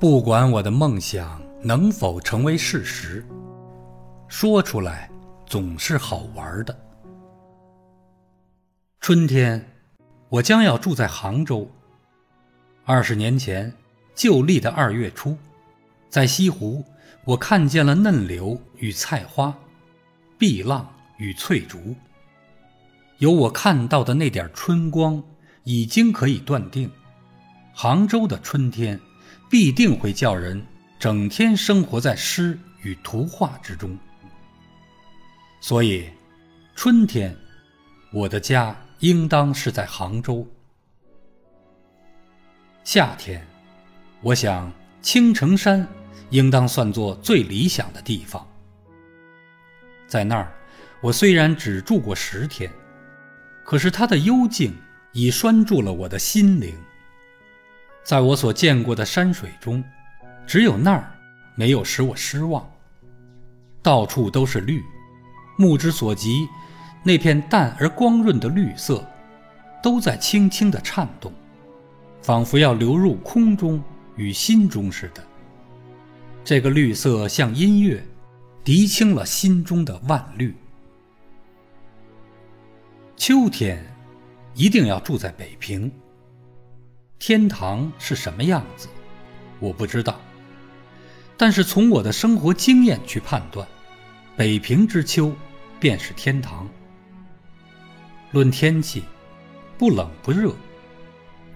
[0.00, 3.22] 不管我的梦想能否成为事实，
[4.28, 5.10] 说出来
[5.44, 6.74] 总是好玩的。
[8.98, 9.62] 春天，
[10.30, 11.70] 我将要住在杭州。
[12.86, 13.70] 二十年前，
[14.14, 15.36] 旧历的二月初，
[16.08, 16.82] 在西湖，
[17.26, 19.54] 我看见了嫩柳与菜花，
[20.38, 21.94] 碧浪与翠竹。
[23.20, 25.22] 有我看到的那点春光，
[25.64, 26.90] 已经可以断定，
[27.72, 29.00] 杭州的春天。
[29.50, 30.64] 必定会叫人
[30.96, 33.98] 整天生活在诗与图画之中。
[35.60, 36.08] 所以，
[36.76, 37.36] 春天，
[38.12, 40.46] 我的家应当是在杭州。
[42.84, 43.44] 夏天，
[44.20, 45.84] 我想青城山
[46.28, 48.46] 应当算作最理想的地方。
[50.06, 50.52] 在那儿，
[51.00, 52.70] 我虽然只住过十天，
[53.70, 54.74] 可是它的幽静
[55.12, 56.74] 已拴住了我的心灵。
[58.02, 59.84] 在我所见过的山水中，
[60.44, 61.08] 只有那儿
[61.54, 62.68] 没有使我失望。
[63.80, 64.82] 到处都是绿，
[65.56, 66.48] 目之所及，
[67.04, 69.06] 那片淡而光润的绿色，
[69.80, 71.32] 都在轻轻地颤动，
[72.22, 73.80] 仿佛要流入空中
[74.16, 75.24] 与心中似的。
[76.42, 78.04] 这个绿色像音乐，
[78.64, 80.56] 涤清了心中的万绿。
[83.20, 83.84] 秋天，
[84.54, 85.92] 一定要住在北平。
[87.18, 88.88] 天堂是什么样子，
[89.58, 90.18] 我不知道。
[91.36, 93.68] 但是从我的生活经验去判断，
[94.38, 95.34] 北平之秋
[95.78, 96.66] 便是天堂。
[98.30, 99.04] 论天气，
[99.76, 100.54] 不冷不热；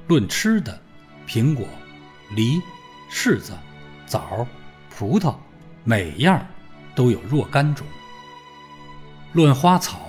[0.07, 0.79] 论吃的，
[1.27, 1.67] 苹果、
[2.37, 2.61] 梨、
[3.11, 3.55] 柿子、
[4.05, 4.47] 枣、
[4.91, 5.35] 葡萄，
[5.83, 6.47] 每样
[6.95, 7.87] 都有若干种。
[9.33, 10.04] 论花草，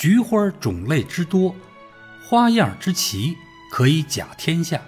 [0.00, 1.54] 菊花种类之多，
[2.24, 3.36] 花样之奇。
[3.70, 4.80] 可以甲天下。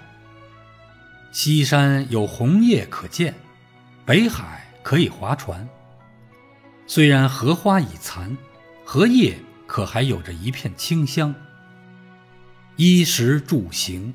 [1.31, 3.33] 西山有红叶可见，
[4.05, 5.69] 北海可以划船。
[6.85, 8.35] 虽然荷花已残，
[8.83, 11.33] 荷叶可还有着一片清香。
[12.75, 14.13] 衣食住行，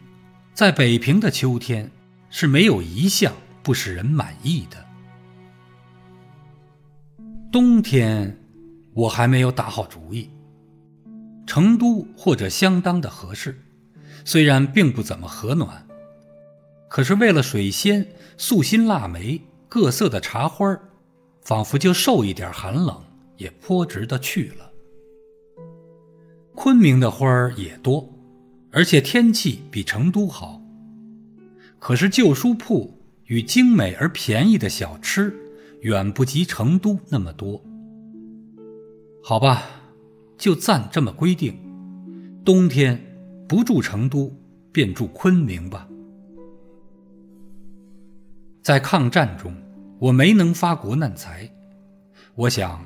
[0.52, 1.90] 在北平的秋天
[2.28, 4.84] 是没有一项不使人满意的。
[7.50, 8.36] 冬天，
[8.92, 10.28] 我还没有打好主意。
[11.48, 13.58] 成都或者相当的合适。
[14.22, 15.88] 虽然并不怎么和暖，
[16.90, 20.78] 可是为了水仙、素心腊梅、各色的茶花，
[21.40, 23.02] 仿佛就受一点寒冷
[23.38, 24.70] 也颇值得去了。
[26.54, 28.06] 昆明的花儿也多，
[28.70, 30.60] 而且天气比成都好。
[31.78, 35.34] 可是旧书铺与精美而便宜的小吃，
[35.80, 37.64] 远不及成都那么多。
[39.22, 39.62] 好吧，
[40.38, 41.58] 就暂这么规定，
[42.44, 43.04] 冬天。
[43.48, 44.30] 不住成都，
[44.70, 45.88] 便住昆明吧。
[48.62, 49.56] 在抗战中，
[49.98, 51.50] 我没能发国难财，
[52.34, 52.84] 我想，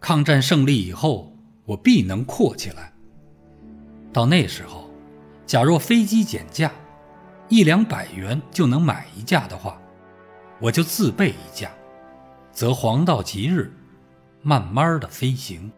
[0.00, 2.92] 抗战胜利以后，我必能阔起来。
[4.12, 4.90] 到那时候，
[5.46, 6.70] 假若飞机减价，
[7.48, 9.80] 一两百元就能买一架的话，
[10.60, 11.72] 我就自备一架，
[12.52, 13.72] 则黄道吉日，
[14.42, 15.72] 慢慢的飞行。